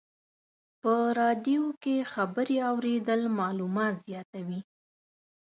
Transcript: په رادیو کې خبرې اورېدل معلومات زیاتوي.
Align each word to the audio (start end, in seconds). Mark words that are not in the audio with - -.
په 0.81 0.93
رادیو 1.19 1.63
کې 1.83 1.95
خبرې 2.13 2.57
اورېدل 2.71 3.21
معلومات 3.39 3.95
زیاتوي. 4.07 4.61